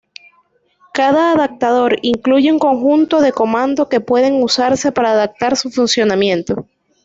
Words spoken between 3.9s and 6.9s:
pueden usarse para adaptar su funcionamiento.